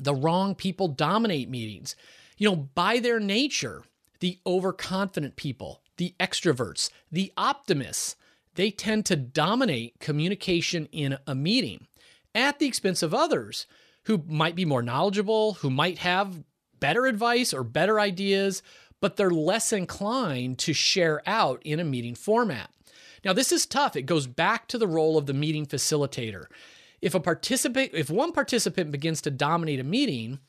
the 0.00 0.14
wrong 0.14 0.54
people 0.54 0.88
dominate 0.88 1.50
meetings. 1.50 1.94
You 2.38 2.48
know, 2.48 2.56
by 2.56 3.00
their 3.00 3.20
nature, 3.20 3.82
the 4.20 4.38
overconfident 4.46 5.36
people, 5.36 5.82
the 5.98 6.14
extroverts, 6.18 6.90
the 7.12 7.34
optimists, 7.36 8.16
they 8.58 8.72
tend 8.72 9.06
to 9.06 9.14
dominate 9.14 10.00
communication 10.00 10.86
in 10.90 11.16
a 11.28 11.34
meeting 11.36 11.86
at 12.34 12.58
the 12.58 12.66
expense 12.66 13.04
of 13.04 13.14
others 13.14 13.68
who 14.06 14.24
might 14.26 14.56
be 14.56 14.64
more 14.64 14.82
knowledgeable, 14.82 15.54
who 15.54 15.70
might 15.70 15.98
have 15.98 16.42
better 16.80 17.06
advice 17.06 17.54
or 17.54 17.62
better 17.62 18.00
ideas, 18.00 18.60
but 19.00 19.16
they're 19.16 19.30
less 19.30 19.72
inclined 19.72 20.58
to 20.58 20.72
share 20.72 21.22
out 21.24 21.62
in 21.64 21.78
a 21.78 21.84
meeting 21.84 22.16
format. 22.16 22.68
Now, 23.24 23.32
this 23.32 23.52
is 23.52 23.64
tough. 23.64 23.94
It 23.94 24.06
goes 24.06 24.26
back 24.26 24.66
to 24.68 24.78
the 24.78 24.88
role 24.88 25.16
of 25.16 25.26
the 25.26 25.34
meeting 25.34 25.64
facilitator. 25.64 26.46
If 27.00 27.14
a 27.14 27.20
participant, 27.20 27.92
if 27.94 28.10
one 28.10 28.32
participant 28.32 28.90
begins 28.90 29.20
to 29.20 29.30
dominate 29.30 29.78
a 29.78 29.84
meeting, 29.84 30.40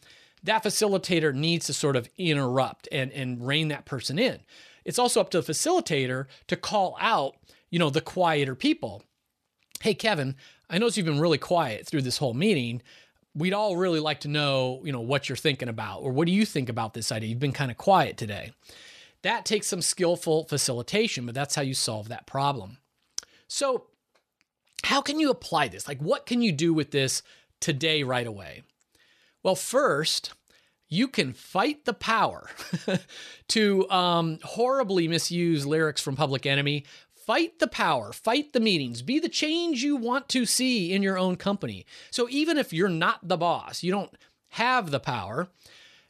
that 0.41 0.63
facilitator 0.63 1.31
needs 1.31 1.67
to 1.67 1.73
sort 1.73 1.95
of 1.95 2.09
interrupt 2.17 2.87
and, 2.91 3.11
and 3.11 3.45
rein 3.45 3.67
that 3.67 3.85
person 3.85 4.17
in. 4.17 4.39
It's 4.83 4.97
also 4.97 5.21
up 5.21 5.29
to 5.29 5.41
the 5.41 5.53
facilitator 5.53 6.25
to 6.47 6.55
call 6.55 6.97
out, 6.99 7.35
you 7.69 7.79
know, 7.79 7.89
the 7.89 8.01
quieter 8.01 8.55
people. 8.55 9.03
Hey, 9.81 9.93
Kevin, 9.93 10.35
I 10.69 10.77
notice 10.77 10.97
you've 10.97 11.05
been 11.05 11.19
really 11.19 11.37
quiet 11.37 11.87
through 11.87 12.01
this 12.01 12.17
whole 12.17 12.33
meeting 12.33 12.81
we'd 13.35 13.53
all 13.53 13.77
really 13.77 13.99
like 13.99 14.21
to 14.21 14.27
know, 14.27 14.81
you 14.83 14.91
know, 14.91 15.01
what 15.01 15.29
you're 15.29 15.35
thinking 15.35 15.69
about 15.69 15.99
or 15.99 16.11
what 16.11 16.25
do 16.25 16.31
you 16.31 16.45
think 16.45 16.69
about 16.69 16.93
this 16.93 17.11
idea? 17.11 17.29
You've 17.29 17.39
been 17.39 17.51
kind 17.51 17.71
of 17.71 17.77
quiet 17.77 18.17
today. 18.17 18.51
That 19.21 19.45
takes 19.45 19.67
some 19.67 19.81
skillful 19.81 20.45
facilitation, 20.45 21.25
but 21.25 21.35
that's 21.35 21.55
how 21.55 21.61
you 21.61 21.73
solve 21.73 22.07
that 22.09 22.25
problem. 22.25 22.77
So, 23.47 23.85
how 24.83 25.01
can 25.01 25.19
you 25.19 25.29
apply 25.29 25.67
this? 25.67 25.87
Like, 25.87 25.99
what 25.99 26.25
can 26.25 26.41
you 26.41 26.53
do 26.53 26.73
with 26.73 26.91
this 26.91 27.21
today, 27.59 28.03
right 28.03 28.25
away? 28.25 28.63
Well, 29.43 29.55
first, 29.55 30.33
you 30.87 31.09
can 31.09 31.33
fight 31.33 31.83
the 31.83 31.93
power 31.93 32.49
to 33.49 33.89
um, 33.89 34.39
horribly 34.43 35.09
misuse 35.09 35.65
lyrics 35.65 36.01
from 36.01 36.15
Public 36.15 36.45
Enemy 36.45 36.85
Fight 37.29 37.59
the 37.59 37.67
power, 37.67 38.11
fight 38.11 38.53
the 38.53 38.59
meetings, 38.59 39.03
be 39.03 39.19
the 39.19 39.29
change 39.29 39.83
you 39.83 39.95
want 39.95 40.27
to 40.29 40.47
see 40.47 40.91
in 40.91 41.03
your 41.03 41.15
own 41.15 41.35
company. 41.35 41.85
So 42.09 42.27
even 42.27 42.57
if 42.57 42.73
you're 42.73 42.89
not 42.89 43.19
the 43.27 43.37
boss, 43.37 43.83
you 43.83 43.91
don't 43.91 44.11
have 44.47 44.89
the 44.89 44.99
power, 44.99 45.47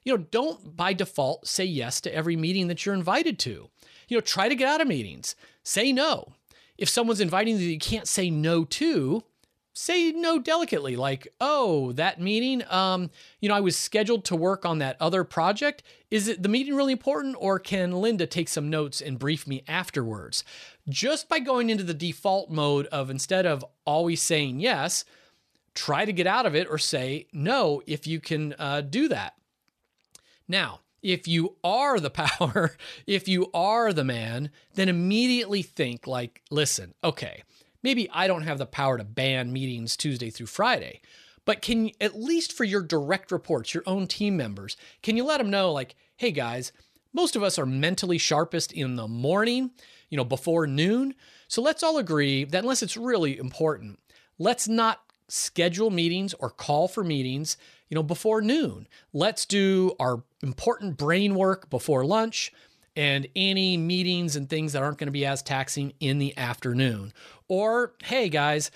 you 0.06 0.14
know, 0.16 0.24
don't 0.32 0.78
by 0.78 0.94
default 0.94 1.46
say 1.46 1.66
yes 1.66 2.00
to 2.00 2.16
every 2.16 2.38
meeting 2.38 2.70
that 2.70 2.86
you're 2.86 2.96
invited 2.96 3.38
to. 3.40 3.70
You 4.08 4.16
know, 4.16 4.22
try 4.22 4.48
to 4.48 4.56
get 4.56 4.70
out 4.70 4.80
of 4.80 4.88
meetings. 4.88 5.36
Say 5.62 5.92
no. 5.92 6.32
If 6.78 6.88
someone's 6.88 7.20
inviting 7.20 7.58
you 7.58 7.68
you 7.68 7.80
can't 7.80 8.08
say 8.08 8.30
no 8.30 8.64
to, 8.64 9.22
say 9.79 10.12
no 10.12 10.38
delicately 10.38 10.98
like 10.98 11.27
oh 11.39 11.93
that 11.93 12.19
meeting 12.19 12.62
um 12.69 13.09
you 13.39 13.48
know 13.48 13.55
i 13.55 13.62
was 13.62 13.77
scheduled 13.77 14.25
to 14.25 14.36
work 14.36 14.65
on 14.65 14.79
that 14.79 14.98
other 15.00 15.24
project. 15.24 15.83
Is 16.12 16.27
it 16.27 16.43
the 16.43 16.50
meeting 16.50 16.75
really 16.75 16.91
important 16.91 17.38
or 17.39 17.59
can 17.59 17.91
linda 17.91 18.27
take 18.27 18.50
some 18.50 18.69
notes 18.69 19.00
and 19.00 19.17
brief 19.17 19.48
me 19.48 19.63
afterwards? 19.67 20.43
Just 20.89 21.29
by 21.29 21.39
going 21.39 21.69
into 21.69 21.83
the 21.83 21.93
default 21.93 22.50
mode 22.50 22.88
of 22.88 23.09
instead 23.09 23.45
of 23.45 23.63
always 23.86 24.21
saying 24.21 24.59
yes 24.59 25.05
try 25.74 26.03
to 26.03 26.12
get 26.12 26.27
out 26.27 26.45
of 26.45 26.55
it 26.55 26.67
or 26.69 26.77
say 26.77 27.27
no 27.31 27.81
if 27.88 28.05
you 28.05 28.19
can 28.19 28.53
uh, 28.59 28.81
do 28.81 29.07
that. 29.07 29.36
Now 30.48 30.81
if 31.01 31.27
you 31.27 31.55
are 31.63 32.00
the 32.00 32.09
power 32.25 32.75
if 33.07 33.29
you 33.29 33.50
are 33.53 33.93
the 33.93 34.03
man 34.03 34.50
then 34.74 34.89
immediately 34.89 35.62
think 35.62 36.05
like 36.05 36.41
listen 36.51 36.93
okay 37.01 37.43
maybe 37.83 38.09
I 38.12 38.27
don't 38.27 38.43
have 38.43 38.57
the 38.57 38.65
power 38.65 38.98
to 38.98 39.03
ban 39.03 39.53
meetings 39.53 39.95
Tuesday 39.95 40.29
through 40.29 40.48
Friday, 40.48 41.01
but 41.45 41.62
can 41.62 41.91
at 42.00 42.19
least 42.19 42.53
for 42.53 42.63
your 42.63 42.81
direct 42.81 43.31
reports, 43.31 43.74
your 43.74 43.83
own 43.86 44.07
team 44.07 44.38
members, 44.38 44.77
can 45.01 45.17
you 45.17 45.24
let 45.24 45.38
them 45.38 45.50
know 45.50 45.71
like, 45.71 45.95
hey 46.17 46.31
guys, 46.31 46.71
most 47.13 47.36
of 47.36 47.43
us 47.43 47.57
are 47.57 47.65
mentally 47.65 48.17
sharpest 48.17 48.71
in 48.71 48.95
the 48.95 49.07
morning, 49.07 49.71
you 50.09 50.17
know, 50.17 50.24
before 50.24 50.67
noon. 50.67 51.15
So 51.48 51.62
let's 51.62 51.81
all 51.81 51.98
agree 51.98 52.43
that 52.45 52.63
unless 52.63 52.83
it's 52.83 52.98
really 52.98 53.38
important, 53.38 54.00
let's 54.38 54.67
not 54.67 55.01
schedule 55.27 55.89
meetings 55.89 56.33
or 56.36 56.50
call 56.50 56.88
for 56.88 57.03
meetings, 57.03 57.57
you 57.89 57.95
know, 57.95 58.03
before 58.03 58.41
noon. 58.41 58.88
Let's 59.13 59.45
do 59.45 59.95
our 60.00 60.24
important 60.43 60.98
brain 60.98 61.36
work 61.36 61.69
before 61.69 62.05
lunch 62.05 62.51
and 62.96 63.27
any 63.36 63.77
meetings 63.77 64.36
and 64.36 64.50
things 64.50 64.74
that 64.74 64.84
aren't 64.84 64.98
going 64.98 65.08
to 65.08 65.12
be 65.12 65.25
as 65.25 65.41
taxing 65.41 65.93
in 66.00 66.19
the 66.19 66.38
afternoon. 66.38 67.13
Or, 67.48 67.93
hey 68.03 68.29
guys, 68.29 68.72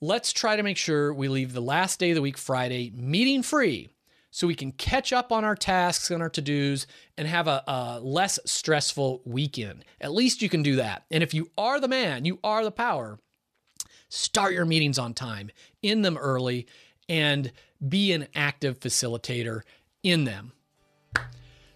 let's 0.00 0.32
try 0.32 0.56
to 0.56 0.62
make 0.62 0.76
sure 0.76 1.12
we 1.12 1.28
leave 1.28 1.52
the 1.52 1.60
last 1.60 1.98
day 1.98 2.10
of 2.10 2.14
the 2.14 2.22
week, 2.22 2.38
Friday, 2.38 2.92
meeting 2.94 3.42
free 3.42 3.88
so 4.30 4.46
we 4.46 4.54
can 4.54 4.72
catch 4.72 5.12
up 5.12 5.32
on 5.32 5.44
our 5.44 5.56
tasks 5.56 6.10
and 6.10 6.22
our 6.22 6.28
to 6.30 6.42
dos 6.42 6.86
and 7.16 7.26
have 7.26 7.48
a, 7.48 7.62
a, 7.66 8.00
less 8.00 8.38
stressful 8.44 9.22
weekend. 9.24 9.84
At 10.00 10.12
least 10.12 10.42
you 10.42 10.48
can 10.48 10.62
do 10.62 10.76
that. 10.76 11.04
And 11.10 11.22
if 11.22 11.34
you 11.34 11.50
are 11.56 11.80
the 11.80 11.88
man, 11.88 12.24
you 12.24 12.38
are 12.44 12.62
the 12.62 12.70
power, 12.70 13.18
start 14.08 14.52
your 14.52 14.66
meetings 14.66 14.98
on 14.98 15.14
time, 15.14 15.50
in 15.82 16.02
them 16.02 16.16
early, 16.16 16.66
and 17.08 17.50
be 17.86 18.12
an 18.12 18.28
active 18.34 18.78
facilitator 18.78 19.62
in 20.02 20.24
them. 20.24 20.52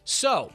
So, 0.05 0.53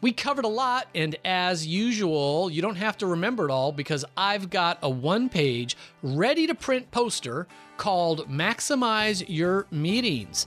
we 0.00 0.12
covered 0.12 0.44
a 0.44 0.48
lot, 0.48 0.86
and 0.94 1.16
as 1.24 1.66
usual, 1.66 2.50
you 2.50 2.62
don't 2.62 2.76
have 2.76 2.96
to 2.98 3.06
remember 3.06 3.48
it 3.48 3.50
all 3.50 3.70
because 3.70 4.04
I've 4.16 4.48
got 4.48 4.78
a 4.82 4.88
one 4.88 5.28
page, 5.28 5.76
ready 6.02 6.46
to 6.46 6.54
print 6.54 6.90
poster 6.90 7.46
called 7.76 8.28
Maximize 8.28 9.24
Your 9.28 9.66
Meetings. 9.70 10.46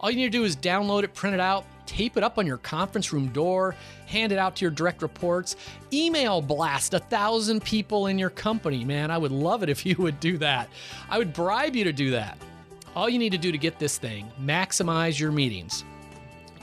All 0.00 0.10
you 0.10 0.16
need 0.16 0.32
to 0.32 0.38
do 0.38 0.44
is 0.44 0.56
download 0.56 1.02
it, 1.04 1.14
print 1.14 1.34
it 1.34 1.40
out, 1.40 1.64
tape 1.86 2.16
it 2.16 2.22
up 2.22 2.38
on 2.38 2.46
your 2.46 2.58
conference 2.58 3.12
room 3.12 3.28
door, 3.28 3.74
hand 4.06 4.32
it 4.32 4.38
out 4.38 4.56
to 4.56 4.64
your 4.64 4.70
direct 4.70 5.02
reports, 5.02 5.56
email 5.92 6.40
blast 6.40 6.94
a 6.94 6.98
thousand 6.98 7.62
people 7.62 8.06
in 8.06 8.18
your 8.18 8.30
company. 8.30 8.84
Man, 8.84 9.10
I 9.10 9.18
would 9.18 9.32
love 9.32 9.62
it 9.62 9.68
if 9.68 9.84
you 9.84 9.96
would 9.98 10.20
do 10.20 10.38
that. 10.38 10.68
I 11.08 11.18
would 11.18 11.32
bribe 11.32 11.76
you 11.76 11.84
to 11.84 11.92
do 11.92 12.12
that. 12.12 12.38
All 12.94 13.08
you 13.08 13.18
need 13.18 13.32
to 13.32 13.38
do 13.38 13.52
to 13.52 13.58
get 13.58 13.78
this 13.78 13.98
thing, 13.98 14.30
maximize 14.40 15.18
your 15.18 15.32
meetings. 15.32 15.84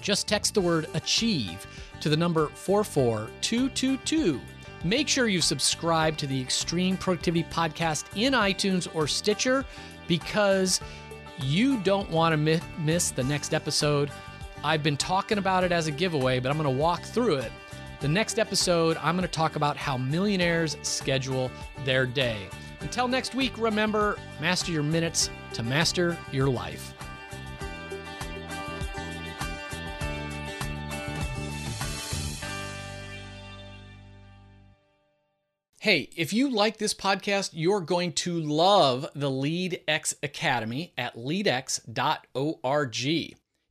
Just 0.02 0.28
text 0.28 0.54
the 0.54 0.62
word 0.62 0.88
achieve 0.94 1.66
to 2.02 2.10
the 2.10 2.18
number 2.18 2.48
44222. 2.48 4.40
Make 4.84 5.08
sure 5.08 5.28
you 5.28 5.42
subscribe 5.42 6.18
to 6.18 6.28
the 6.28 6.40
Extreme 6.40 6.98
Productivity 6.98 7.44
Podcast 7.52 8.06
in 8.16 8.34
iTunes 8.34 8.88
or 8.96 9.08
Stitcher 9.08 9.66
because 10.08 10.80
you 11.42 11.78
don't 11.82 12.10
want 12.10 12.34
to 12.34 12.38
mi- 12.38 12.62
miss 12.80 13.12
the 13.12 13.24
next 13.24 13.54
episode. 13.54 14.10
I've 14.64 14.84
been 14.84 14.98
talking 14.98 15.38
about 15.38 15.64
it 15.64 15.72
as 15.72 15.88
a 15.88 15.92
giveaway, 15.92 16.40
but 16.40 16.50
I'm 16.50 16.58
going 16.58 16.76
to 16.76 16.82
walk 16.82 17.02
through 17.02 17.36
it. 17.36 17.52
The 18.00 18.08
next 18.08 18.40
episode, 18.40 18.98
I'm 18.98 19.16
going 19.16 19.28
to 19.28 19.34
talk 19.34 19.58
about 19.58 19.76
how 19.76 19.98
millionaires 19.98 20.78
schedule 20.82 21.52
their 21.84 22.06
day. 22.06 22.48
Until 22.82 23.10
next 23.10 23.36
week, 23.36 23.52
remember 23.58 24.18
master 24.40 24.72
your 24.72 24.84
minutes 24.84 25.30
to 25.54 25.64
master 25.64 26.18
your 26.32 26.50
life. 26.50 26.94
Hey, 35.82 36.10
if 36.18 36.34
you 36.34 36.50
like 36.50 36.76
this 36.76 36.94
podcast, 36.94 37.52
you're 37.54 37.80
going 37.80 38.12
to 38.12 38.38
love 38.38 39.08
the 39.16 39.32
LeadX 39.32 40.14
Academy 40.22 40.92
at 40.98 41.16
leadx.org. 41.16 41.86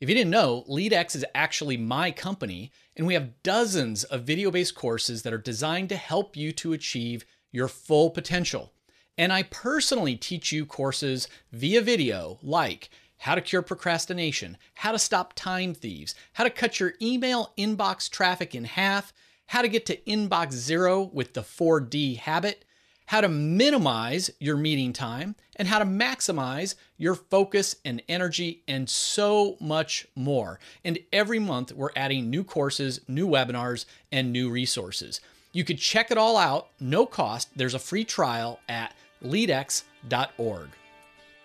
If 0.01 0.09
you 0.09 0.15
didn't 0.15 0.31
know, 0.31 0.65
LeadX 0.71 1.15
is 1.15 1.27
actually 1.35 1.77
my 1.77 2.11
company, 2.11 2.73
and 2.97 3.07
we 3.07 3.13
have 3.13 3.43
dozens 3.43 4.05
of 4.05 4.23
video 4.23 4.51
based 4.51 4.75
courses 4.75 5.21
that 5.21 5.35
are 5.35 5.39
designed 5.39 5.91
to 5.91 5.97
help 5.97 6.35
you 6.35 6.51
to 6.53 6.73
achieve 6.73 7.27
your 7.53 7.69
full 7.69 8.09
potential. 8.09 8.73
And 9.19 9.31
I 9.31 9.43
personally 9.43 10.17
teach 10.17 10.51
you 10.51 10.65
courses 10.65 11.29
via 11.53 11.83
video 11.83 12.39
like 12.43 12.89
how 13.19 13.35
to 13.35 13.43
cure 13.43 13.61
procrastination, 13.61 14.57
how 14.73 14.93
to 14.93 14.99
stop 14.99 15.35
time 15.35 15.75
thieves, 15.75 16.15
how 16.33 16.45
to 16.45 16.51
cut 16.51 16.81
your 16.81 16.95
email 17.03 17.53
inbox 17.59 18.09
traffic 18.09 18.55
in 18.55 18.65
half 18.65 19.13
how 19.49 19.63
to 19.63 19.69
get 19.69 19.87
to 19.87 19.97
inbox 20.03 20.53
zero 20.53 21.11
with 21.13 21.33
the 21.33 21.41
4D 21.41 22.19
habit, 22.19 22.65
how 23.07 23.23
to 23.23 23.29
minimize 23.29 24.31
your 24.39 24.59
meeting 24.59 24.93
time, 24.93 25.35
and 25.57 25.67
how 25.67 25.79
to 25.79 25.87
maximize 25.87 26.75
your 26.99 27.15
focus 27.15 27.75
and 27.85 28.03
energy, 28.09 28.63
and 28.69 28.89
so 28.89 29.57
much 29.59 30.07
more. 30.15 30.61
And 30.85 30.99
every 31.15 31.39
month, 31.39 31.73
we're 31.73 31.91
adding 31.97 32.29
new 32.29 32.45
courses, 32.45 33.01
new 33.09 33.27
webinars, 33.27 33.87
and 34.13 34.33
new 34.33 34.51
resources. 34.51 35.23
You 35.53 35.65
could 35.65 35.79
check 35.79 36.11
it 36.11 36.19
all 36.19 36.37
out, 36.37 36.69
no 36.79 37.07
cost. 37.07 37.49
There's 37.57 37.75
a 37.75 37.79
free 37.79 38.05
trial 38.05 38.61
at 38.69 38.95
leadx.org. 39.25 40.69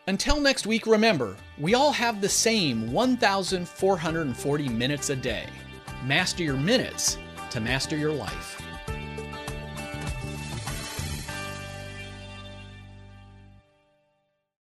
Until 0.07 0.41
next 0.41 0.67
week, 0.67 0.85
remember, 0.85 1.37
we 1.57 1.73
all 1.73 1.93
have 1.93 2.19
the 2.19 2.27
same 2.27 2.91
1,440 2.91 4.67
minutes 4.67 5.09
a 5.09 5.15
day. 5.15 5.45
Master 6.05 6.43
your 6.43 6.57
minutes 6.57 7.17
to 7.53 7.59
master 7.59 7.95
your 7.95 8.11
life. 8.11 8.62